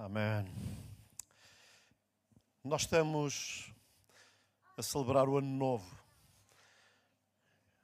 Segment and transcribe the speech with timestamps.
[0.00, 0.46] Amém.
[2.62, 3.74] Nós estamos
[4.76, 5.98] a celebrar o Ano Novo.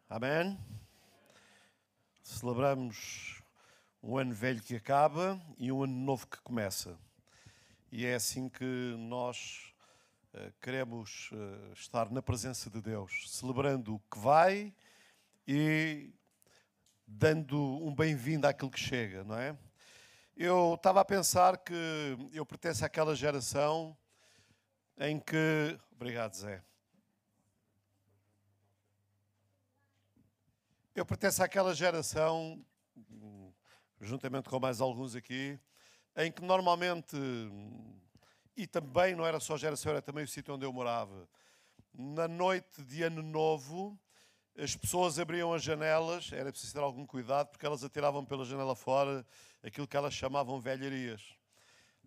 [0.09, 0.57] Amém.
[2.23, 3.43] Celebramos
[4.01, 6.97] um ano velho que acaba e um ano novo que começa.
[7.91, 9.75] E é assim que nós
[10.35, 14.73] uh, queremos uh, estar na presença de Deus, celebrando o que vai
[15.49, 16.15] e
[17.05, 19.59] dando um bem-vindo àquilo que chega, não é?
[20.37, 21.73] Eu estava a pensar que
[22.33, 23.97] eu pertenço àquela geração
[24.99, 25.79] em que.
[25.93, 26.61] Obrigado, Zé.
[30.93, 32.61] Eu pertenço àquela geração,
[34.01, 35.57] juntamente com mais alguns aqui,
[36.17, 37.17] em que normalmente,
[38.57, 41.29] e também não era só geração, era também o sítio onde eu morava,
[41.93, 43.97] na noite de Ano Novo,
[44.57, 48.77] as pessoas abriam as janelas, era preciso ter algum cuidado, porque elas atiravam pela janela
[48.77, 49.27] fora
[49.63, 51.23] aquilo que elas chamavam velharias.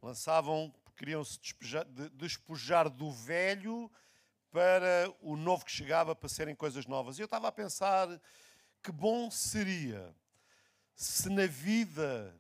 [0.02, 1.40] Lançavam, queriam-se
[2.14, 3.92] despojar do velho
[4.52, 7.18] para o novo que chegava, para serem coisas novas.
[7.18, 8.08] E eu estava a pensar
[8.82, 10.16] que bom seria
[10.96, 12.34] se na vida,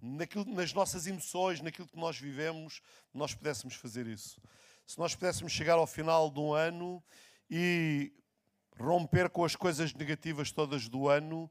[0.00, 2.80] naquilo, nas nossas emoções, naquilo que nós vivemos,
[3.12, 4.40] nós pudéssemos fazer isso.
[4.86, 7.02] Se nós pudéssemos chegar ao final de um ano
[7.50, 8.12] e
[8.78, 11.50] romper com as coisas negativas todas do ano,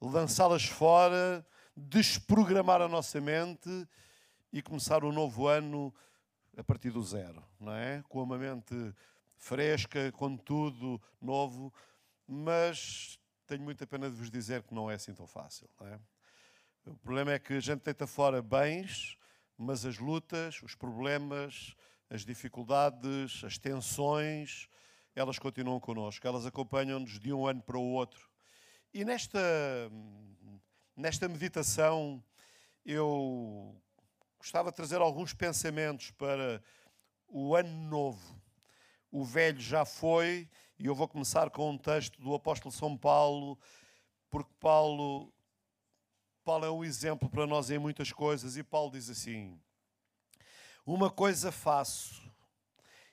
[0.00, 3.88] lançá-las fora, desprogramar a nossa mente
[4.52, 5.94] e começar o novo ano
[6.56, 8.02] a partir do zero, não é?
[8.08, 8.74] Com uma mente
[9.36, 11.72] fresca, com tudo novo,
[12.26, 15.98] mas tenho muita pena de vos dizer que não é assim tão fácil, não é?
[16.86, 19.16] O problema é que a gente deita fora bens,
[19.56, 21.74] mas as lutas, os problemas,
[22.10, 24.68] as dificuldades, as tensões,
[25.14, 28.28] elas continuam connosco, elas acompanham-nos de um ano para o outro.
[28.94, 29.38] E nesta,
[30.96, 32.22] nesta meditação,
[32.84, 33.80] eu
[34.38, 36.62] gostava de trazer alguns pensamentos para
[37.28, 38.40] o ano novo.
[39.10, 43.58] O velho já foi, e eu vou começar com um texto do apóstolo São Paulo,
[44.30, 45.32] porque Paulo,
[46.44, 49.60] Paulo é um exemplo para nós em muitas coisas, e Paulo diz assim:
[50.84, 52.22] Uma coisa faço,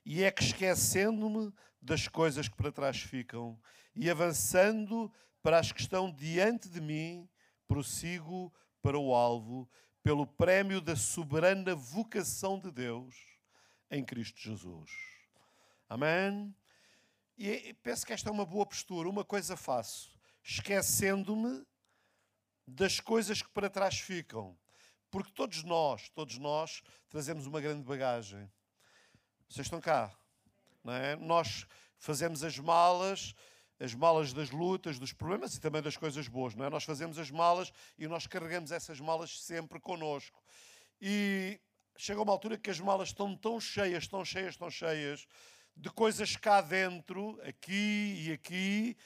[0.05, 3.59] e é que esquecendo-me das coisas que para trás ficam
[3.95, 7.27] e avançando para as que estão diante de mim,
[7.67, 9.69] prossigo para o alvo,
[10.03, 13.15] pelo prémio da soberana vocação de Deus
[13.91, 14.91] em Cristo Jesus.
[15.87, 16.55] Amém?
[17.37, 19.07] E penso que esta é uma boa postura.
[19.07, 20.11] Uma coisa faço,
[20.43, 21.65] esquecendo-me
[22.67, 24.57] das coisas que para trás ficam.
[25.09, 28.51] Porque todos nós, todos nós, trazemos uma grande bagagem.
[29.47, 30.18] Vocês estão cá?
[30.87, 31.15] É?
[31.15, 31.65] Nós
[31.97, 33.35] fazemos as malas,
[33.79, 36.69] as malas das lutas, dos problemas e também das coisas boas, não é?
[36.69, 40.41] Nós fazemos as malas e nós carregamos essas malas sempre connosco.
[41.01, 41.59] E
[41.97, 45.27] chega uma altura que as malas estão tão cheias, tão cheias, tão cheias
[45.75, 48.97] de coisas cá dentro, aqui e aqui,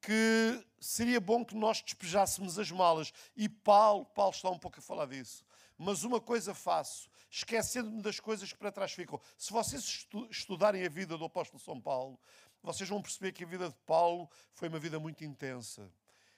[0.00, 3.12] que seria bom que nós despejássemos as malas.
[3.36, 5.44] E Paulo, Paulo está um pouco a falar disso.
[5.82, 9.20] Mas uma coisa faço, esquecendo-me das coisas que para trás ficam.
[9.36, 12.18] Se vocês estudarem a vida do apóstolo São Paulo,
[12.62, 15.92] vocês vão perceber que a vida de Paulo foi uma vida muito intensa,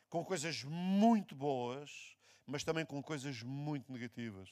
[0.08, 2.16] com coisas muito boas,
[2.46, 4.48] mas também com coisas muito negativas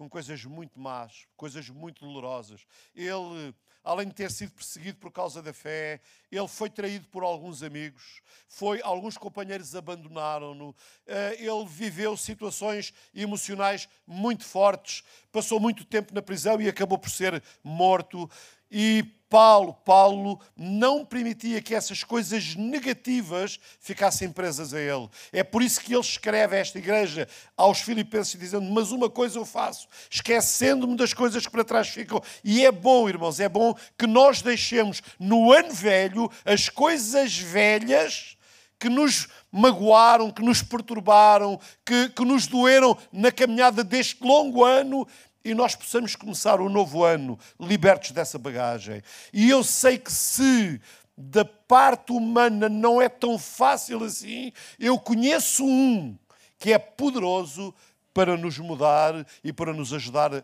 [0.00, 2.64] com coisas muito más, coisas muito dolorosas.
[2.94, 6.00] Ele, além de ter sido perseguido por causa da fé,
[6.32, 10.74] ele foi traído por alguns amigos, foi alguns companheiros abandonaram-no,
[11.06, 17.10] eh, ele viveu situações emocionais muito fortes, passou muito tempo na prisão e acabou por
[17.10, 18.26] ser morto.
[18.70, 25.08] E Paulo, Paulo não permitia que essas coisas negativas ficassem presas a ele.
[25.32, 29.38] É por isso que ele escreve a esta igreja aos filipenses dizendo: "Mas uma coisa
[29.38, 32.20] eu faço, esquecendo-me das coisas que para trás ficam".
[32.42, 38.36] E é bom, irmãos, é bom que nós deixemos no ano velho as coisas velhas
[38.80, 45.06] que nos magoaram, que nos perturbaram, que, que nos doeram na caminhada deste longo ano
[45.44, 49.02] e nós possamos começar o novo ano libertos dessa bagagem.
[49.32, 50.80] E eu sei que se
[51.16, 56.16] da parte humana não é tão fácil assim, eu conheço um
[56.58, 57.74] que é poderoso
[58.12, 60.42] para nos mudar e para nos ajudar a,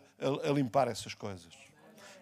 [0.49, 1.53] a limpar essas coisas.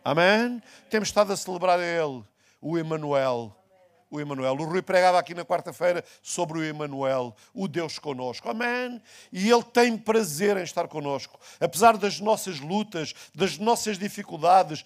[0.03, 0.61] Amém?
[0.89, 2.23] Temos estado a celebrar Ele,
[2.61, 3.55] o Emanuel,
[4.15, 4.53] o Emanuel.
[4.53, 8.49] O Rui pregava aqui na quarta-feira sobre o Emanuel, o Deus conosco.
[8.49, 9.01] Amém?
[9.31, 11.39] E Ele tem prazer em estar conosco.
[11.59, 14.83] Apesar das nossas lutas, das nossas dificuldades,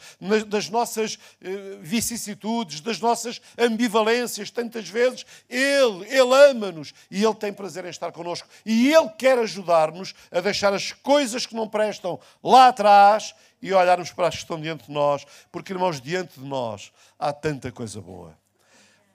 [0.48, 7.54] das nossas eh, vicissitudes, das nossas ambivalências, tantas vezes, Ele, Ele ama-nos e Ele tem
[7.54, 8.48] prazer em estar conosco.
[8.66, 14.12] E Ele quer ajudar-nos a deixar as coisas que não prestam lá atrás e olharmos
[14.12, 18.02] para as que estão diante de nós, porque, irmãos, diante de nós há tanta coisa
[18.02, 18.38] boa.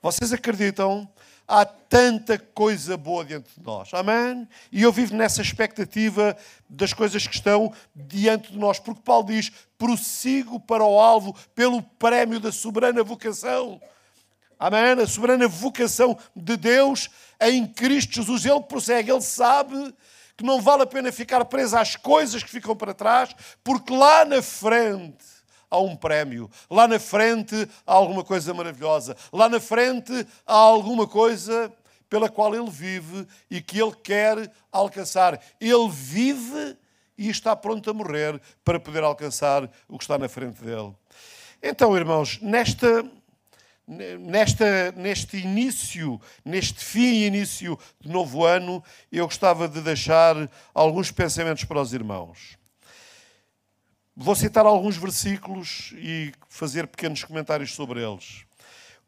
[0.05, 1.09] Vocês acreditam?
[1.47, 3.91] Há tanta coisa boa diante de nós.
[3.91, 4.47] Amém?
[4.71, 6.37] E eu vivo nessa expectativa
[6.69, 11.81] das coisas que estão diante de nós, porque Paulo diz: prossigo para o alvo pelo
[11.81, 13.81] prémio da soberana vocação.
[14.59, 14.91] Amém?
[14.91, 17.09] A soberana vocação de Deus
[17.41, 18.45] em Cristo Jesus.
[18.45, 19.91] Ele prossegue, ele sabe
[20.37, 24.23] que não vale a pena ficar preso às coisas que ficam para trás, porque lá
[24.23, 25.34] na frente
[25.69, 30.13] há um prémio, lá na frente há alguma coisa maravilhosa, lá na frente
[30.45, 31.71] há alguma coisa
[32.09, 35.41] pela qual ele vive e que ele quer alcançar.
[35.59, 36.77] Ele vive
[37.17, 40.93] e está pronto a morrer para poder alcançar o que está na frente dele.
[41.61, 43.03] Então, irmãos, nesta
[43.87, 51.11] nesta, neste início, neste fim e início de novo ano, eu gostava de deixar alguns
[51.11, 52.57] pensamentos para os irmãos.
[54.17, 58.45] Vou citar alguns versículos e fazer pequenos comentários sobre eles.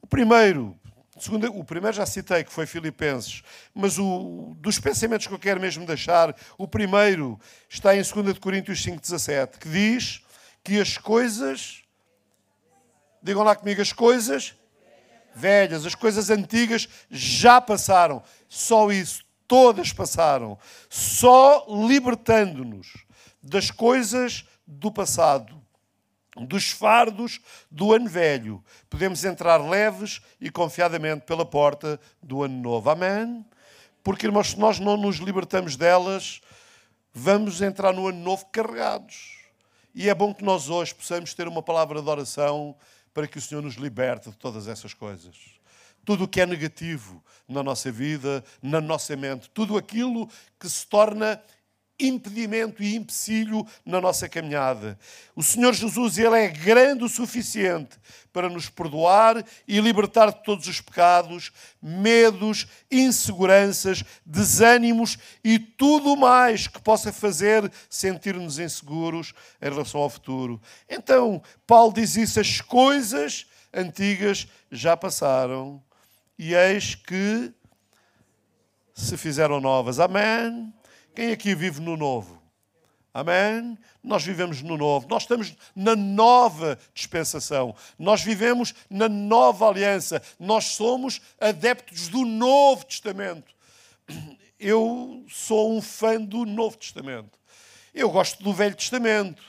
[0.01, 0.77] O primeiro,
[1.17, 3.41] segundo, o primeiro já citei, que foi Filipenses,
[3.73, 7.39] mas o, dos pensamentos que eu quero mesmo deixar, o primeiro
[7.69, 10.21] está em 2 Coríntios 5,17, que diz
[10.61, 11.83] que as coisas,
[13.23, 14.55] digam lá comigo, as coisas
[15.33, 18.21] velhas, as coisas antigas já passaram.
[18.49, 20.59] Só isso, todas passaram.
[20.89, 22.87] Só libertando-nos
[23.41, 25.59] das coisas do passado,
[26.45, 27.39] dos fardos
[27.71, 32.89] do ano velho, podemos entrar leves e confiadamente pela porta do ano novo.
[32.89, 33.45] Amém?
[34.03, 36.41] Porque, irmãos, se nós não nos libertamos delas,
[37.13, 39.37] vamos entrar no ano novo carregados.
[39.95, 42.75] E é bom que nós hoje possamos ter uma palavra de oração
[43.13, 45.35] para que o Senhor nos liberte de todas essas coisas.
[46.05, 50.29] Tudo o que é negativo na nossa vida, na nossa mente, tudo aquilo
[50.59, 51.41] que se torna
[51.99, 54.97] impedimento e empecilho na nossa caminhada.
[55.35, 57.97] O Senhor Jesus, Ele é grande o suficiente
[58.31, 61.51] para nos perdoar e libertar de todos os pecados,
[61.81, 70.61] medos, inseguranças, desânimos e tudo mais que possa fazer sentir-nos inseguros em relação ao futuro.
[70.87, 75.81] Então, Paulo diz isso: as coisas antigas já passaram
[76.37, 77.51] e eis que
[78.93, 79.99] se fizeram novas.
[79.99, 80.73] Amém?
[81.17, 82.39] Quem aqui vive no novo?
[83.11, 83.75] Amém?
[84.03, 90.65] Nós vivemos no novo, nós estamos na nova dispensação, nós vivemos na nova aliança, nós
[90.65, 93.51] somos adeptos do Novo Testamento.
[94.59, 97.39] Eu sou um fã do Novo Testamento.
[97.95, 99.41] Eu gosto do Velho Testamento,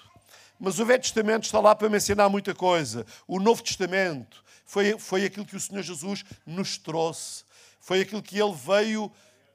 [0.59, 3.05] mas o Velho Testamento está lá para me ensinar muita coisa.
[3.27, 7.45] O Novo Testamento foi, foi aquilo que o Senhor Jesus nos trouxe,
[7.79, 9.13] foi aquilo que Ele veio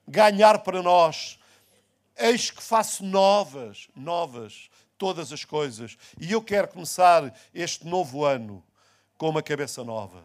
[0.07, 1.39] ganhar para nós
[2.17, 5.97] Eis que faço novas, novas, todas as coisas.
[6.19, 8.63] E eu quero começar este novo ano
[9.17, 10.23] com uma cabeça nova.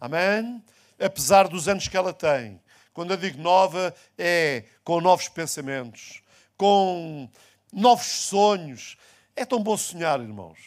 [0.00, 0.62] Amém?
[0.98, 2.60] Apesar dos anos que ela tem.
[2.92, 6.22] Quando eu digo nova, é com novos pensamentos,
[6.56, 7.28] com
[7.72, 8.96] novos sonhos.
[9.34, 10.58] É tão bom sonhar, irmãos.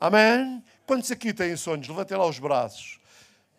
[0.00, 0.64] Amém?
[0.86, 1.86] Quantos aqui têm sonhos?
[1.86, 2.98] Levantem lá os braços.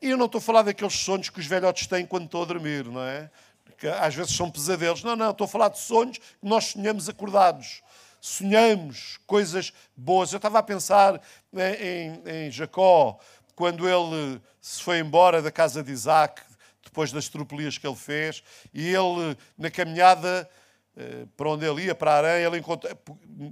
[0.02, 2.46] E eu não estou a falar daqueles sonhos que os velhotes têm quando estão a
[2.46, 3.30] dormir, não é?
[3.78, 5.04] Que às vezes são pesadelos.
[5.04, 7.82] Não, não, estou a falar de sonhos que nós sonhamos acordados.
[8.22, 10.32] Sonhamos coisas boas.
[10.32, 13.18] Eu estava a pensar né, em, em Jacó,
[13.56, 16.42] quando ele se foi embora da casa de Isaac,
[16.84, 18.44] depois das tropelias que ele fez,
[18.74, 20.50] e ele, na caminhada
[20.98, 22.92] eh, para onde ele ia, para a areia, ele encontrou,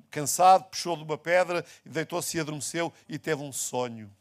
[0.09, 4.11] cansado, puxou de uma pedra, deitou-se e adormeceu e teve um sonho.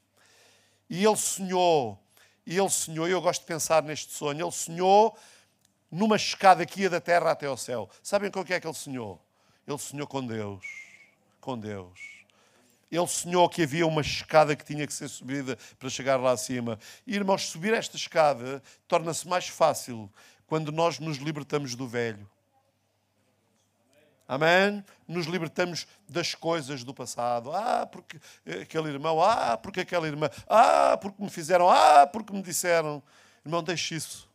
[0.88, 1.98] E ele sonhou,
[2.46, 5.16] e ele sonhou, eu gosto de pensar neste sonho, ele sonhou
[5.90, 7.88] numa escada que ia da terra até ao céu.
[8.02, 9.20] Sabem com o que é que ele sonhou?
[9.66, 10.64] Ele sonhou com Deus.
[11.40, 12.16] Com Deus.
[12.90, 16.78] Ele sonhou que havia uma escada que tinha que ser subida para chegar lá acima.
[17.06, 20.10] E, irmãos, subir esta escada torna-se mais fácil
[20.46, 22.28] quando nós nos libertamos do velho.
[24.28, 24.84] Amém?
[25.06, 27.52] Nos libertamos das coisas do passado.
[27.52, 28.18] Ah, porque
[28.62, 33.02] aquele irmão, ah, porque aquela irmã, ah, porque me fizeram, ah, porque me disseram.
[33.44, 34.25] Irmão, deixe isso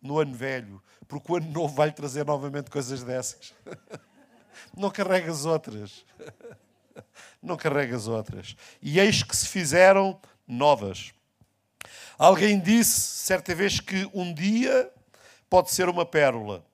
[0.00, 3.54] no ano velho, porque o ano novo vai-lhe trazer novamente coisas dessas.
[4.76, 6.04] Não carrega as outras.
[7.42, 8.56] Não carrega as outras.
[8.80, 11.12] E eis que se fizeram novas.
[12.18, 14.90] Alguém disse certa vez que um dia
[15.48, 16.64] pode ser uma pérola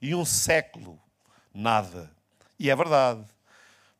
[0.00, 1.00] e um século
[1.52, 2.10] nada.
[2.58, 3.24] E é verdade.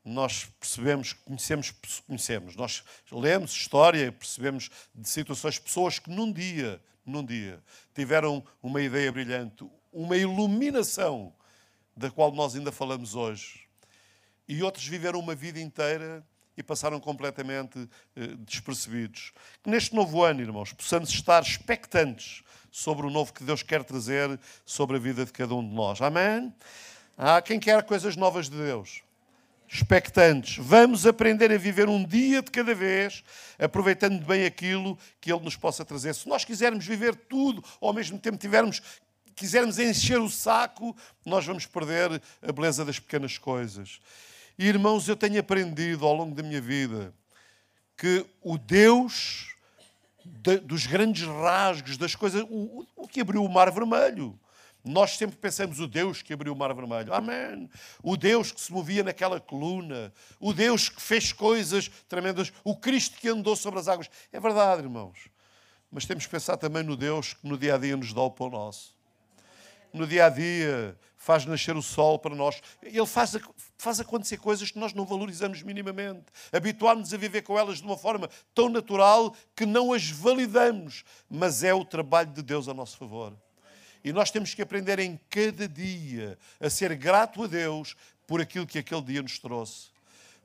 [0.05, 1.73] Nós percebemos, conhecemos,
[2.07, 7.63] conhecemos, nós lemos história, percebemos de situações, pessoas que num dia, num dia,
[7.95, 11.33] tiveram uma ideia brilhante, uma iluminação
[11.97, 13.65] da qual nós ainda falamos hoje.
[14.49, 16.25] E outros viveram uma vida inteira
[16.57, 19.33] e passaram completamente eh, despercebidos.
[19.63, 24.39] Que neste novo ano, irmãos, possamos estar expectantes sobre o novo que Deus quer trazer
[24.65, 26.01] sobre a vida de cada um de nós.
[26.01, 26.53] Amém?
[27.17, 29.03] Há quem quer coisas novas de Deus.
[29.75, 30.57] Expectantes.
[30.57, 33.25] Vamos aprender a viver um dia de cada vez,
[33.59, 36.15] aproveitando bem aquilo que Ele nos possa trazer.
[36.15, 38.81] Se nós quisermos viver tudo, ou ao mesmo tempo tivermos
[39.35, 43.99] quisermos encher o saco, nós vamos perder a beleza das pequenas coisas.
[44.57, 47.13] Irmãos, eu tenho aprendido ao longo da minha vida
[47.97, 49.57] que o Deus
[50.25, 54.39] de, dos grandes rasgos, das coisas, o, o que abriu o Mar Vermelho.
[54.85, 57.15] Nós sempre pensamos o Deus que abriu o Mar Vermelho.
[57.15, 57.71] Amém.
[58.03, 60.13] O Deus que se movia naquela coluna.
[60.39, 62.53] O Deus que fez coisas tremendas.
[62.63, 64.11] O Cristo que andou sobre as águas.
[64.31, 65.29] É verdade, irmãos.
[65.91, 68.31] Mas temos que pensar também no Deus que no dia a dia nos dá o
[68.31, 68.95] pão nosso
[69.95, 72.61] no dia a dia, faz nascer o sol para nós.
[72.83, 73.37] Ele faz,
[73.79, 76.25] faz acontecer coisas que nós não valorizamos minimamente.
[76.53, 81.05] Habituámos-nos a viver com elas de uma forma tão natural que não as validamos.
[81.31, 83.33] Mas é o trabalho de Deus a nosso favor.
[84.05, 87.97] E nós temos que aprender em cada dia a ser grato a Deus
[88.27, 89.89] por aquilo que aquele dia nos trouxe.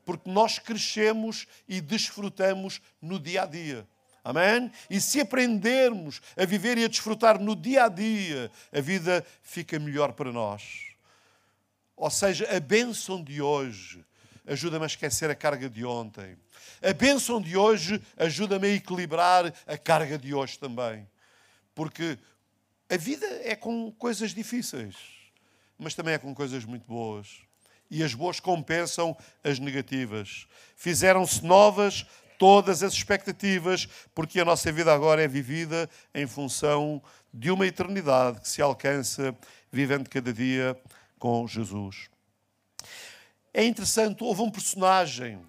[0.06, 3.86] Porque nós crescemos e desfrutamos no dia a dia.
[4.24, 4.72] Amém?
[4.90, 9.78] E se aprendermos a viver e a desfrutar no dia a dia, a vida fica
[9.78, 10.88] melhor para nós.
[11.96, 14.06] Ou seja, a bênção de hoje
[14.48, 16.38] ajuda-me a esquecer a carga de ontem.
[16.82, 21.08] A bênção de hoje ajuda-me a equilibrar a carga de hoje também.
[21.76, 22.18] Porque
[22.90, 24.96] a vida é com coisas difíceis,
[25.78, 27.42] mas também é com coisas muito boas.
[27.92, 30.48] E as boas compensam as negativas.
[30.76, 32.06] Fizeram-se novas
[32.38, 37.02] todas as expectativas, porque a nossa vida agora é vivida em função
[37.34, 39.36] de uma eternidade que se alcança
[39.72, 40.76] vivendo cada dia
[41.20, 42.10] com Jesus.
[43.54, 45.40] É interessante, houve um personagem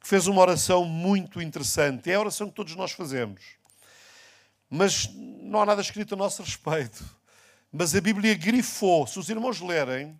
[0.00, 2.10] que fez uma oração muito interessante.
[2.10, 3.42] É a oração que todos nós fazemos.
[4.68, 7.04] Mas não há nada escrito a nosso respeito.
[7.72, 9.06] Mas a Bíblia grifou.
[9.06, 10.18] Se os irmãos lerem,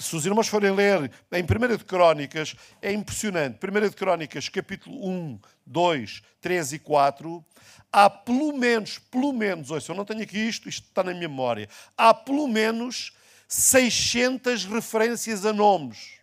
[0.00, 3.58] se os irmãos forem ler em 1 de Crónicas, é impressionante.
[3.62, 7.44] 1 de Crónicas, capítulo 1, 2, 3 e 4,
[7.92, 11.28] há pelo menos, pelo menos, ouça, eu não tenho aqui isto, isto está na minha
[11.28, 13.12] memória, há pelo menos
[13.46, 16.18] 600 referências a nomes.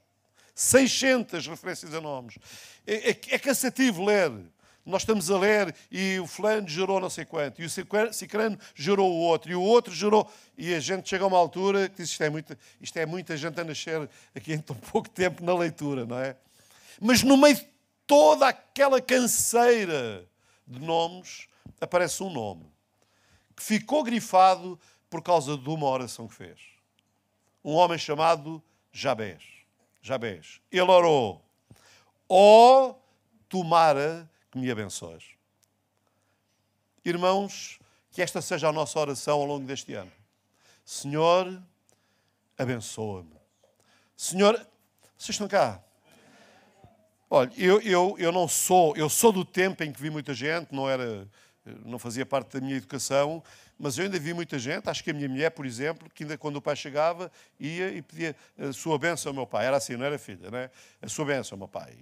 [0.54, 2.38] 600 referências a nomes.
[2.88, 4.32] É, é, é cansativo ler
[4.86, 9.12] nós estamos a ler e o fulano gerou não sei quanto, e o cicrano gerou
[9.12, 10.32] o outro, e o outro gerou.
[10.58, 13.36] E a gente chega a uma altura que diz isto é muita, isto é muita
[13.36, 16.38] gente a nascer aqui em tão pouco tempo na leitura, não é?
[17.02, 17.68] Mas no meio de
[18.06, 20.28] toda aquela canseira
[20.68, 21.48] de nomes,
[21.82, 22.66] aparece um nome
[23.56, 26.60] que ficou grifado por causa de uma oração que fez.
[27.64, 28.62] Um homem chamado
[28.92, 29.44] Jabés.
[30.02, 30.62] Jabés.
[30.72, 31.44] Ele orou:
[32.30, 32.96] Ó, oh,
[33.50, 35.26] tomara que me abençoes.
[37.04, 37.78] Irmãos,
[38.10, 40.12] que esta seja a nossa oração ao longo deste ano.
[40.86, 41.62] Senhor,
[42.58, 43.36] abençoa-me.
[44.16, 44.56] Senhor,
[45.18, 45.84] vocês estão cá?
[47.30, 50.74] Olha, eu, eu, eu não sou, eu sou do tempo em que vi muita gente,
[50.74, 51.28] não era,
[51.84, 53.44] não fazia parte da minha educação,
[53.78, 56.38] mas eu ainda vi muita gente, acho que a minha mulher, por exemplo, que ainda
[56.38, 59.66] quando o pai chegava, ia e pedia a sua bênção ao meu pai.
[59.66, 60.72] Era assim, não era filha, não é?
[61.02, 61.94] A sua bênção ao meu pai.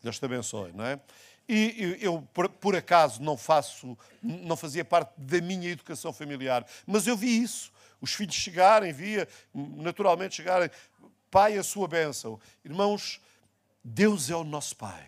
[0.00, 1.00] Deus te abençoe, não é?
[1.48, 7.16] E eu, por, acaso, não faço, não fazia parte da minha educação familiar, mas eu
[7.16, 7.72] vi isso.
[8.00, 10.70] Os filhos chegarem, via naturalmente chegarem,
[11.30, 12.40] Pai, a sua bênção.
[12.64, 13.20] Irmãos,
[13.82, 15.06] Deus é o nosso Pai.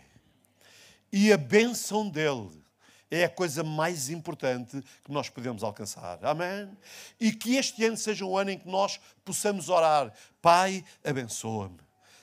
[1.13, 2.63] E a bênção dele
[3.11, 6.19] é a coisa mais importante que nós podemos alcançar.
[6.25, 6.71] Amém?
[7.19, 11.79] E que este ano seja um ano em que nós possamos orar: Pai, abençoa-me.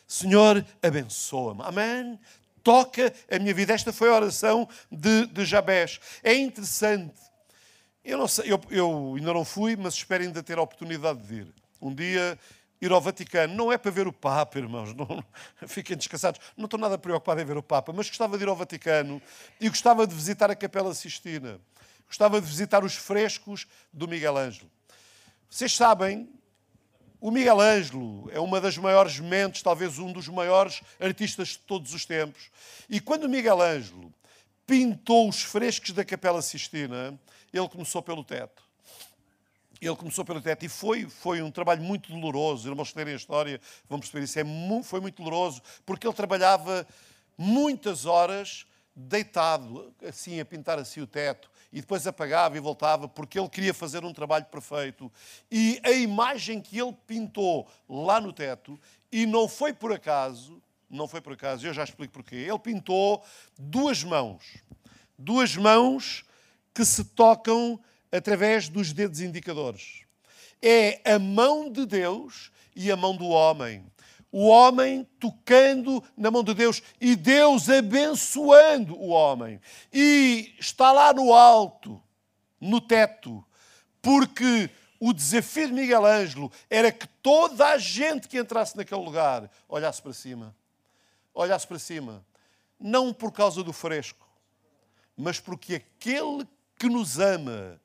[0.08, 1.62] Senhor, abençoa-me.
[1.64, 2.20] Amém?
[2.66, 3.74] Toca a minha vida.
[3.74, 6.00] Esta foi a oração de, de Jabés.
[6.24, 7.14] É interessante.
[8.04, 11.36] Eu, não sei, eu, eu ainda não fui, mas espero ainda ter a oportunidade de
[11.36, 11.54] ir.
[11.80, 12.38] Um dia
[12.82, 13.54] ir ao Vaticano.
[13.54, 15.24] Não é para ver o Papa, irmãos, não,
[15.68, 16.42] fiquem descansados.
[16.58, 19.22] Não estou nada preocupado em ver o Papa, mas gostava de ir ao Vaticano
[19.62, 21.60] e gostava de visitar a Capela Sistina.
[22.08, 24.70] Gostava de visitar os frescos do Miguel Ângelo.
[25.50, 26.28] Vocês sabem
[27.26, 31.92] o Miguel Ângelo é uma das maiores mentes, talvez um dos maiores artistas de todos
[31.92, 32.52] os tempos.
[32.88, 34.14] E quando o Miguel Ângelo
[34.68, 37.20] pintou os frescos da Capela Sistina,
[37.52, 38.62] ele começou pelo teto.
[39.82, 42.70] Ele começou pelo teto e foi, foi um trabalho muito doloroso.
[42.70, 44.38] Irmãos que lerem a história vão perceber isso.
[44.38, 44.44] É
[44.84, 46.86] foi muito doloroso porque ele trabalhava
[47.36, 53.38] muitas horas deitado, assim, a pintar assim o teto e depois apagava e voltava porque
[53.38, 55.12] ele queria fazer um trabalho perfeito.
[55.52, 58.80] E a imagem que ele pintou lá no teto,
[59.12, 62.38] e não foi por acaso, não foi por acaso, eu já explico porquê.
[62.38, 63.22] Ele pintou
[63.60, 64.42] duas mãos,
[65.20, 66.24] duas mãos
[66.74, 67.78] que se tocam
[68.10, 70.04] através dos dedos indicadores.
[70.62, 73.86] É a mão de Deus e a mão do homem.
[74.38, 79.62] O homem tocando na mão de Deus e Deus abençoando o homem.
[79.94, 82.02] E está lá no alto,
[82.60, 83.46] no teto,
[84.02, 89.50] porque o desafio de Miguel Ângelo era que toda a gente que entrasse naquele lugar
[89.70, 90.54] olhasse para cima
[91.36, 92.26] olhasse para cima,
[92.80, 94.26] não por causa do fresco,
[95.18, 96.48] mas porque aquele
[96.80, 97.80] que nos ama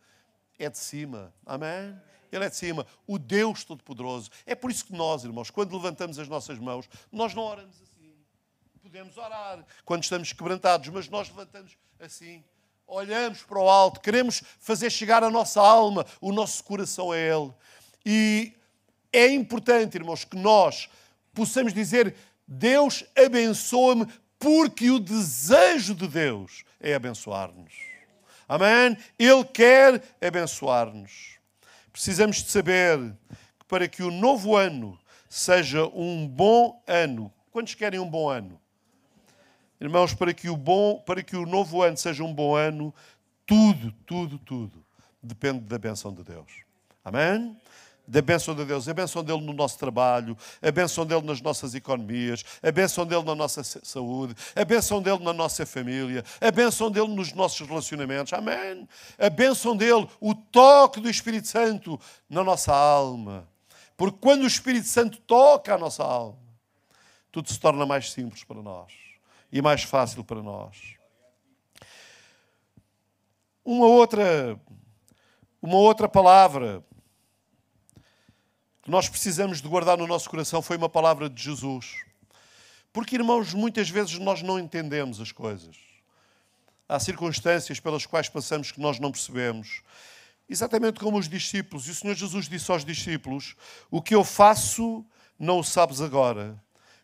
[0.58, 1.34] é de cima.
[1.44, 2.00] Amém?
[2.32, 4.30] Ele é de cima, o Deus Todo-Poderoso.
[4.46, 8.14] É por isso que nós, irmãos, quando levantamos as nossas mãos, nós não oramos assim.
[8.82, 12.42] Podemos orar quando estamos quebrantados, mas nós levantamos assim.
[12.86, 17.52] Olhamos para o alto, queremos fazer chegar a nossa alma, o nosso coração a Ele.
[18.04, 18.52] E
[19.12, 20.88] é importante, irmãos, que nós
[21.32, 24.06] possamos dizer Deus abençoa-me
[24.38, 27.72] porque o desejo de Deus é abençoar-nos.
[28.48, 28.96] Amém?
[29.16, 31.38] Ele quer abençoar-nos.
[31.92, 32.98] Precisamos de saber
[33.58, 37.32] que para que o novo ano seja um bom ano.
[37.50, 38.60] Quantos querem um bom ano?
[39.80, 42.94] Irmãos, para que o bom, para que o novo ano seja um bom ano,
[43.46, 44.84] tudo, tudo, tudo
[45.22, 46.50] depende da benção de Deus.
[47.04, 47.56] Amém?
[48.10, 51.76] Da bênção de Deus, a bênção dele no nosso trabalho, a bênção dele nas nossas
[51.76, 56.90] economias, a bênção dele na nossa saúde, a bênção dele na nossa família, a bênção
[56.90, 58.32] dele nos nossos relacionamentos.
[58.32, 58.88] Amém.
[59.16, 63.48] A bênção dele, o toque do Espírito Santo na nossa alma.
[63.96, 66.36] Porque quando o Espírito Santo toca a nossa alma,
[67.30, 68.92] tudo se torna mais simples para nós
[69.52, 70.96] e mais fácil para nós.
[73.64, 74.60] Uma outra,
[75.62, 76.84] uma outra palavra
[78.90, 82.02] que nós precisamos de guardar no nosso coração foi uma palavra de Jesus.
[82.92, 85.76] Porque, irmãos, muitas vezes nós não entendemos as coisas.
[86.88, 89.80] Há circunstâncias pelas quais passamos que nós não percebemos.
[90.48, 91.86] Exatamente como os discípulos.
[91.86, 93.54] E o Senhor Jesus disse aos discípulos:
[93.92, 95.06] O que eu faço
[95.38, 96.60] não o sabes agora,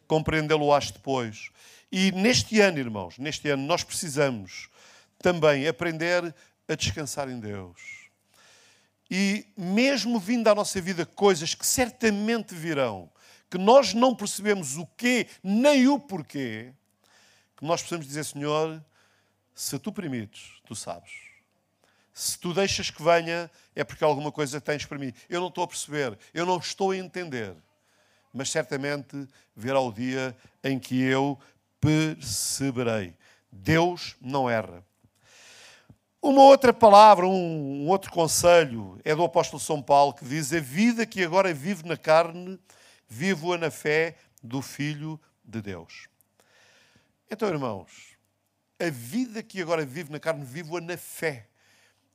[0.08, 1.50] compreendê-lo-ás depois.
[1.92, 4.68] E neste ano, irmãos, neste ano, nós precisamos
[5.20, 6.34] também aprender
[6.68, 8.05] a descansar em Deus
[9.10, 13.10] e mesmo vindo à nossa vida coisas que certamente virão,
[13.50, 16.72] que nós não percebemos o quê nem o porquê,
[17.56, 18.84] que nós possamos dizer, Senhor,
[19.54, 21.12] se tu permites, tu sabes.
[22.12, 25.12] Se tu deixas que venha, é porque alguma coisa tens para mim.
[25.28, 27.54] Eu não estou a perceber, eu não estou a entender.
[28.32, 31.38] Mas certamente virá o dia em que eu
[31.80, 33.14] perceberei.
[33.50, 34.82] Deus não erra.
[36.26, 41.06] Uma outra palavra, um, outro conselho é do apóstolo São Paulo que diz: A vida
[41.06, 42.58] que agora vivo na carne,
[43.08, 46.08] vivo-a na fé do Filho de Deus.
[47.30, 48.16] Então, irmãos,
[48.76, 51.46] a vida que agora vivo na carne, vivo-a na fé.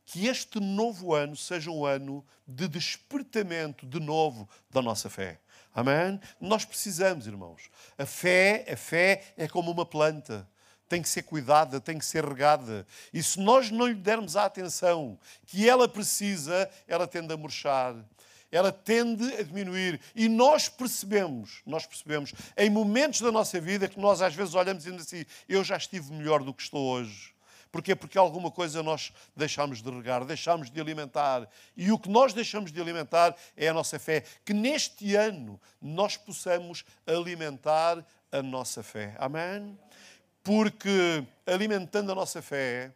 [0.04, 5.40] Que este novo ano seja um ano de despertamento de novo da nossa fé.
[5.74, 6.20] Amém?
[6.38, 7.70] Nós precisamos, irmãos.
[7.98, 10.46] A fé, a fé é como uma planta
[10.92, 12.86] tem que ser cuidada, tem que ser regada.
[13.14, 17.96] E se nós não lhe dermos a atenção que ela precisa, ela tende a murchar,
[18.52, 20.02] ela tende a diminuir.
[20.14, 24.84] E nós percebemos, nós percebemos, em momentos da nossa vida que nós às vezes olhamos
[24.84, 27.34] e dizemos assim: eu já estive melhor do que estou hoje.
[27.72, 27.96] Porquê?
[27.96, 31.48] Porque alguma coisa nós deixamos de regar, deixamos de alimentar.
[31.78, 34.26] E o que nós deixamos de alimentar é a nossa fé.
[34.44, 39.16] Que neste ano nós possamos alimentar a nossa fé.
[39.18, 39.80] Amém?
[40.44, 42.92] Porque alimentando a nossa fé,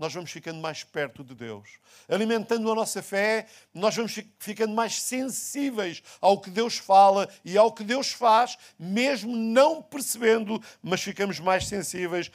[0.00, 1.68] nós vamos ficando mais perto de Deus.
[2.08, 7.70] Alimentando a nossa fé, nós vamos ficando mais sensíveis ao que Deus fala e ao
[7.70, 12.30] que Deus faz, mesmo não percebendo, mas ficamos mais sensíveis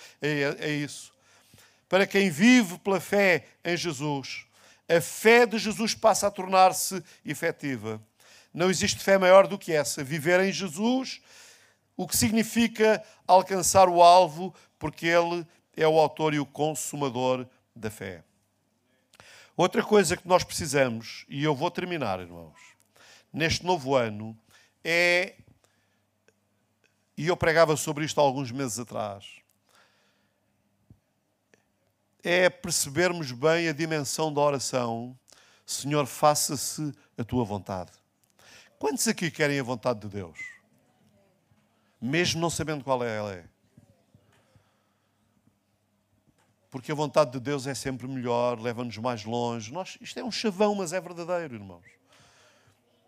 [0.61, 1.11] a, isso.
[1.89, 4.45] Para quem vive pela fé em Jesus,
[4.87, 7.99] a fé de Jesus passa a tornar-se efetiva.
[8.53, 10.03] Não existe fé maior do que essa.
[10.03, 11.19] Viver em Jesus
[11.97, 17.89] o que significa alcançar o alvo, porque Ele é o autor e o consumador da
[17.89, 18.23] fé.
[19.55, 22.59] Outra coisa que nós precisamos, e eu vou terminar, irmãos,
[23.31, 24.37] neste novo ano,
[24.83, 25.35] é.
[27.17, 29.45] E eu pregava sobre isto há alguns meses atrás.
[32.25, 35.15] é percebermos bem a dimensão da oração.
[35.63, 37.91] Senhor, faça-se a tua vontade.
[38.79, 40.54] Quantos aqui querem a vontade de Deus?
[42.05, 43.43] Mesmo não sabendo qual é ela é.
[46.69, 49.73] Porque a vontade de Deus é sempre melhor, leva-nos mais longe.
[49.73, 51.85] Nós, isto é um chavão, mas é verdadeiro, irmãos.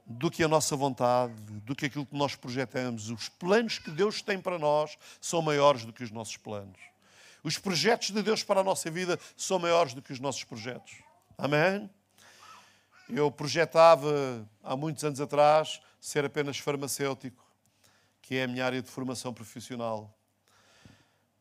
[0.03, 1.33] Do que a nossa vontade,
[1.63, 3.11] do que aquilo que nós projetamos.
[3.11, 6.79] Os planos que Deus tem para nós são maiores do que os nossos planos.
[7.43, 11.03] Os projetos de Deus para a nossa vida são maiores do que os nossos projetos.
[11.37, 11.87] Amém?
[13.07, 17.46] Eu projetava há muitos anos atrás ser apenas farmacêutico,
[18.27, 20.13] que é a minha área de formação profissional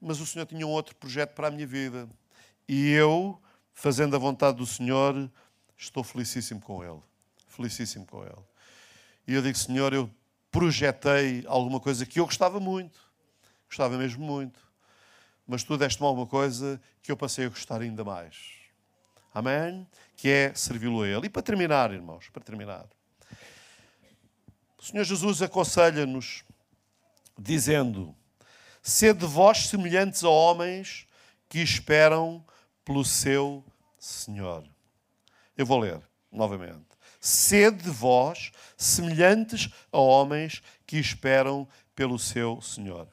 [0.00, 2.08] mas o Senhor tinha um outro projeto para a minha vida.
[2.68, 3.40] E eu,
[3.72, 5.30] fazendo a vontade do Senhor,
[5.76, 7.00] estou felicíssimo com Ele.
[7.48, 8.44] Felicíssimo com Ele.
[9.26, 10.10] E eu digo, Senhor, eu
[10.50, 13.00] projetei alguma coisa que eu gostava muito.
[13.68, 14.60] Gostava mesmo muito.
[15.46, 18.52] Mas tu deste-me alguma coisa que eu passei a gostar ainda mais.
[19.34, 19.86] Amém?
[20.16, 21.26] Que é servi-lo a Ele.
[21.26, 22.86] E para terminar, irmãos, para terminar.
[24.78, 26.44] O Senhor Jesus aconselha-nos
[27.38, 28.14] dizendo
[28.88, 31.08] Sede vós semelhantes a homens
[31.48, 32.44] que esperam
[32.84, 33.64] pelo seu
[33.98, 34.64] Senhor.
[35.56, 36.86] Eu vou ler novamente.
[37.20, 43.08] Sede vós semelhantes a homens que esperam pelo seu Senhor.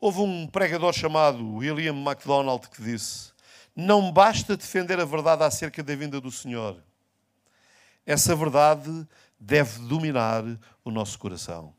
[0.00, 3.32] Houve um pregador chamado William MacDonald que disse:
[3.74, 6.82] Não basta defender a verdade acerca da vinda do Senhor.
[8.06, 9.06] Essa verdade
[9.38, 10.42] deve dominar
[10.82, 11.75] o nosso coração.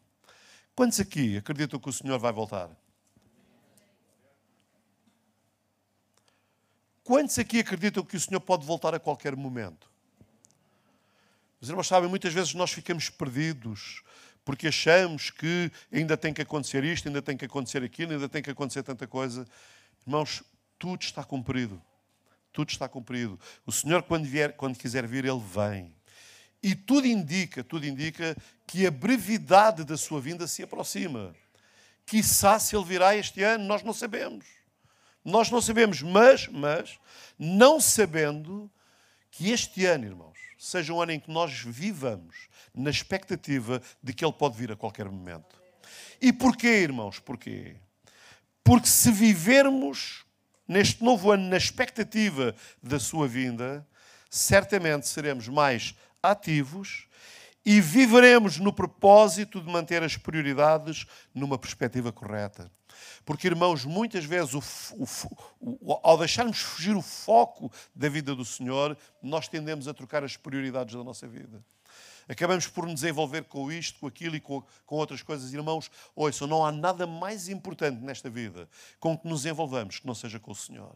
[0.77, 2.69] Quantos aqui acreditam que o Senhor vai voltar?
[7.03, 9.89] Quantos aqui acreditam que o Senhor pode voltar a qualquer momento?
[11.59, 14.03] Os irmãos sabem, muitas vezes nós ficamos perdidos
[14.45, 18.43] porque achamos que ainda tem que acontecer isto, ainda tem que acontecer aquilo, ainda tem
[18.43, 19.47] que acontecer tanta coisa.
[20.05, 20.43] Irmãos,
[20.77, 21.81] tudo está cumprido.
[22.53, 23.39] Tudo está cumprido.
[23.65, 25.96] O Senhor, quando, vier, quando quiser vir, Ele vem.
[26.61, 31.35] E tudo indica, tudo indica que a brevidade da sua vinda se aproxima.
[32.05, 34.45] Quissá se Ele virá este ano, nós não sabemos.
[35.23, 36.97] Nós não sabemos, mas, mas,
[37.37, 38.71] não sabendo
[39.29, 44.23] que este ano, irmãos, seja um ano em que nós vivamos na expectativa de que
[44.23, 45.61] Ele pode vir a qualquer momento.
[46.21, 47.19] E porquê, irmãos?
[47.19, 47.75] Porquê?
[48.63, 50.25] Porque se vivermos
[50.67, 53.87] neste novo ano na expectativa da sua vinda,
[54.29, 57.07] certamente seremos mais ativos
[57.65, 62.71] e viveremos no propósito de manter as prioridades numa perspectiva correta.
[63.25, 65.03] Porque, irmãos, muitas vezes, o,
[65.59, 70.23] o, o, ao deixarmos fugir o foco da vida do Senhor, nós tendemos a trocar
[70.23, 71.61] as prioridades da nossa vida.
[72.29, 75.53] Acabamos por nos envolver com isto, com aquilo e com, com outras coisas.
[75.53, 80.15] Irmãos, ouçam, não há nada mais importante nesta vida com que nos envolvamos que não
[80.15, 80.95] seja com o Senhor.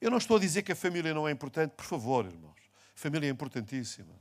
[0.00, 2.59] Eu não estou a dizer que a família não é importante, por favor, irmãos.
[2.94, 4.14] Família é importantíssima.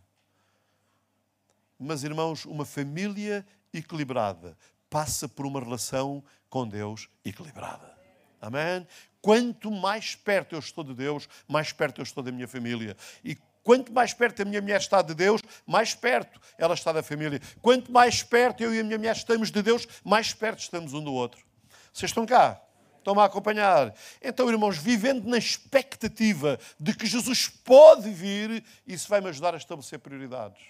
[1.78, 4.58] Mas, irmãos, uma família equilibrada
[4.90, 7.98] passa por uma relação com Deus equilibrada.
[8.42, 8.88] Amém?
[9.22, 12.96] Quanto mais perto eu estou de Deus, mais perto eu estou da minha família.
[13.24, 17.04] E quanto mais perto a minha mulher está de Deus, mais perto ela está da
[17.04, 17.40] família.
[17.62, 21.04] Quanto mais perto eu e a minha mulher estamos de Deus, mais perto estamos um
[21.04, 21.46] do outro.
[21.94, 22.62] Vocês estão cá?
[23.00, 23.94] Estão-me a acompanhar?
[24.22, 29.58] Então, irmãos, vivendo na expectativa de que Jesus pode vir, isso vai me ajudar a
[29.58, 30.62] estabelecer prioridades,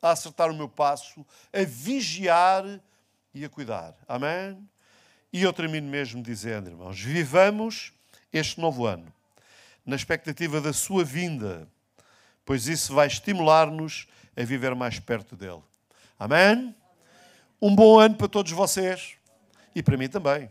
[0.00, 2.64] a acertar o meu passo, a vigiar
[3.34, 3.94] e a cuidar.
[4.06, 4.68] Amém?
[5.32, 7.92] E eu termino mesmo dizendo, irmãos, vivamos
[8.32, 9.12] este novo ano
[9.84, 11.66] na expectativa da sua vinda,
[12.44, 15.62] pois isso vai estimular-nos a viver mais perto dele.
[16.18, 16.74] Amém?
[17.60, 19.14] Um bom ano para todos vocês
[19.74, 20.50] e para mim também.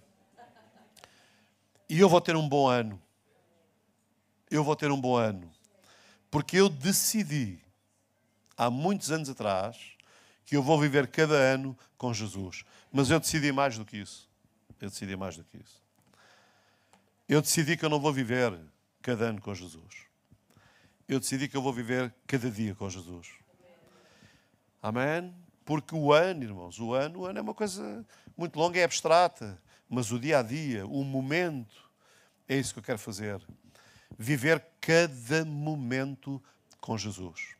[1.89, 3.01] E eu vou ter um bom ano.
[4.49, 5.49] Eu vou ter um bom ano.
[6.29, 7.59] Porque eu decidi,
[8.55, 9.97] há muitos anos atrás,
[10.45, 12.63] que eu vou viver cada ano com Jesus.
[12.91, 14.29] Mas eu decidi mais do que isso.
[14.79, 15.81] Eu decidi mais do que isso.
[17.27, 18.59] Eu decidi que eu não vou viver
[19.01, 20.09] cada ano com Jesus.
[21.07, 23.29] Eu decidi que eu vou viver cada dia com Jesus.
[24.81, 25.33] Amém?
[25.65, 28.05] Porque o ano, irmãos, o ano, o ano é uma coisa
[28.37, 29.61] muito longa, é abstrata.
[29.89, 31.89] Mas o dia a dia, o momento,
[32.47, 33.41] é isso que eu quero fazer.
[34.17, 36.41] Viver cada momento
[36.79, 37.55] com Jesus.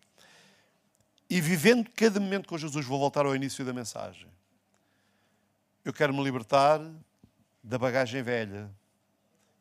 [1.28, 4.28] E vivendo cada momento com Jesus, vou voltar ao início da mensagem.
[5.84, 6.80] Eu quero me libertar
[7.64, 8.70] da bagagem velha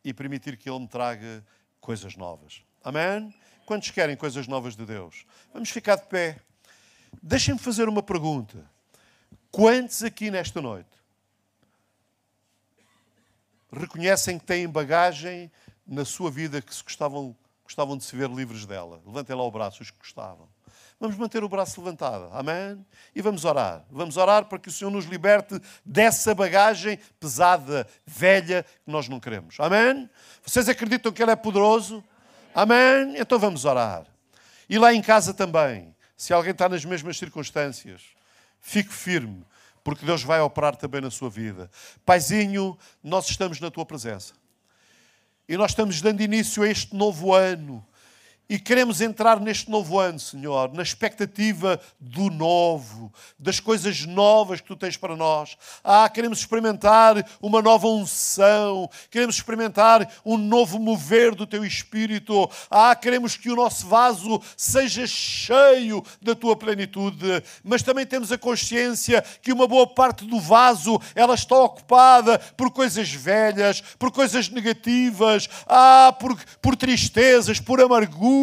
[0.04, 1.44] e permitir que Ele me traga
[1.80, 2.62] coisas novas.
[2.82, 3.34] Amém?
[3.64, 5.24] Quantos querem coisas novas de Deus?
[5.52, 6.38] Vamos ficar de pé.
[7.22, 8.64] Deixem-me fazer uma pergunta.
[9.50, 10.97] Quantos aqui nesta noite
[13.72, 15.50] reconhecem que têm bagagem
[15.86, 19.00] na sua vida que se gostavam, gostavam de se ver livres dela?
[19.06, 20.48] Levantem lá o braço, os que gostavam.
[21.00, 22.28] Vamos manter o braço levantado.
[22.32, 22.84] Amém?
[23.14, 23.84] E vamos orar.
[23.88, 29.20] Vamos orar para que o Senhor nos liberte dessa bagagem pesada, velha, que nós não
[29.20, 29.54] queremos.
[29.60, 30.10] Amém?
[30.44, 32.02] Vocês acreditam que Ele é poderoso?
[32.52, 33.16] Amém?
[33.16, 34.06] Então vamos orar.
[34.68, 38.02] E lá em casa também, se alguém está nas mesmas circunstâncias,
[38.60, 39.46] fique firme,
[39.82, 41.70] porque Deus vai operar também na sua vida.
[42.04, 44.34] Paizinho, nós estamos na tua presença.
[45.48, 47.86] E nós estamos dando início a este novo ano
[48.48, 54.66] e queremos entrar neste novo ano, Senhor, na expectativa do novo, das coisas novas que
[54.68, 55.58] tu tens para nós.
[55.84, 62.48] Ah, queremos experimentar uma nova unção, queremos experimentar um novo mover do teu espírito.
[62.70, 68.38] Ah, queremos que o nosso vaso seja cheio da tua plenitude, mas também temos a
[68.38, 74.48] consciência que uma boa parte do vaso ela está ocupada por coisas velhas, por coisas
[74.48, 78.37] negativas, ah, por, por tristezas, por amargura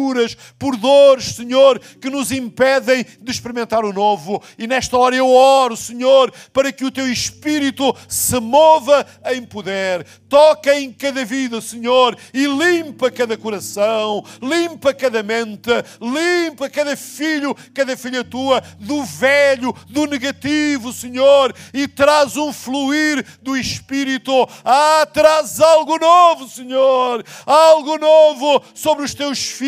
[0.58, 4.42] por dores, Senhor, que nos impedem de experimentar o novo.
[4.58, 10.04] E nesta hora eu oro, Senhor, para que o teu Espírito se mova em poder.
[10.28, 17.54] Toca em cada vida, Senhor, e limpa cada coração, limpa cada mente, limpa cada filho,
[17.72, 24.32] cada filha tua, do velho, do negativo, Senhor, e traz um fluir do Espírito.
[24.64, 29.66] Ah, traz algo novo, Senhor, algo novo sobre os teus filhos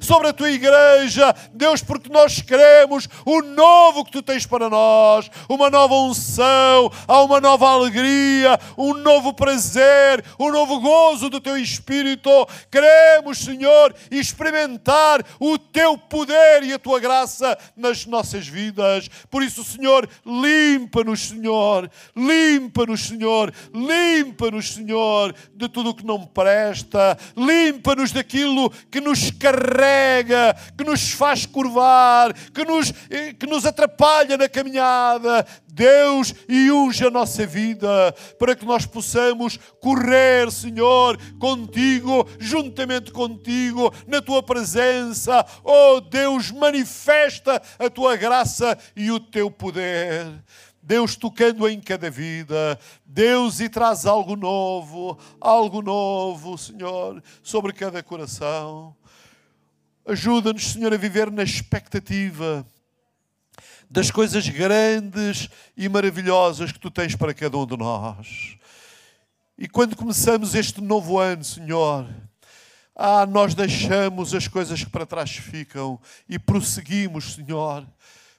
[0.00, 5.30] Sobre a tua igreja, Deus, porque nós queremos o novo que tu tens para nós,
[5.48, 11.56] uma nova unção, há uma nova alegria, um novo prazer, um novo gozo do teu
[11.56, 12.30] Espírito.
[12.70, 19.08] Queremos, Senhor, experimentar o teu poder e a tua graça nas nossas vidas.
[19.30, 27.18] Por isso, Senhor, limpa-nos, Senhor, limpa-nos, Senhor, limpa-nos, Senhor, de tudo o que não presta,
[27.36, 34.36] limpa-nos daquilo que nos carrega, que nos faz curvar, que nos, eh, que nos atrapalha
[34.36, 35.46] na caminhada.
[35.66, 43.92] Deus, e unge a nossa vida para que nós possamos correr, Senhor, contigo, juntamente contigo,
[44.06, 45.46] na tua presença.
[45.62, 50.26] Oh Deus, manifesta a tua graça e o teu poder.
[50.82, 58.02] Deus tocando em cada vida, Deus e traz algo novo, algo novo, Senhor, sobre cada
[58.02, 58.96] coração.
[60.08, 62.66] Ajuda-nos, Senhor, a viver na expectativa
[63.90, 68.56] das coisas grandes e maravilhosas que tu tens para cada um de nós.
[69.58, 72.08] E quando começamos este novo ano, Senhor,
[72.96, 77.86] ah, nós deixamos as coisas que para trás ficam e prosseguimos, Senhor,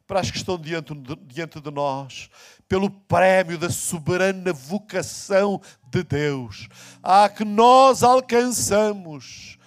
[0.08, 2.32] para as que estão diante de, diante de nós,
[2.68, 6.68] pelo prémio da soberana vocação de Deus.
[7.04, 9.59] Ah, que nós alcançamos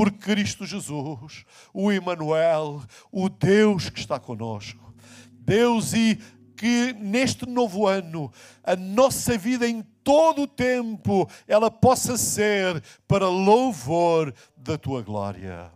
[0.00, 2.82] por Cristo Jesus, o Emmanuel,
[3.12, 4.94] o Deus que está conosco.
[5.30, 6.18] Deus e
[6.56, 8.32] que neste novo ano
[8.64, 15.70] a nossa vida em todo o tempo ela possa ser para louvor da tua glória.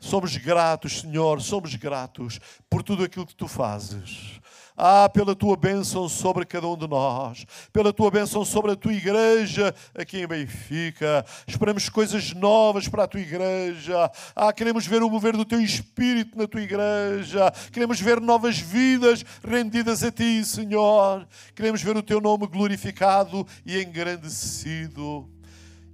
[0.00, 4.39] Somos gratos, Senhor, somos gratos por tudo aquilo que tu fazes.
[4.82, 8.94] Ah, pela tua bênção sobre cada um de nós, pela tua bênção sobre a tua
[8.94, 11.22] igreja aqui em Benfica.
[11.46, 14.10] Esperamos coisas novas para a tua igreja.
[14.34, 17.50] Ah, queremos ver o mover do teu espírito na tua igreja.
[17.70, 21.28] Queremos ver novas vidas rendidas a ti, Senhor.
[21.54, 25.28] Queremos ver o teu nome glorificado e engrandecido.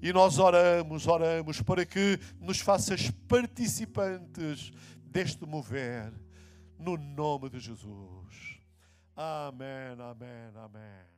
[0.01, 4.71] E nós oramos, oramos para que nos faças participantes
[5.03, 6.13] deste mover,
[6.79, 8.56] no nome de Jesus.
[9.19, 11.16] Amen, amen, amen.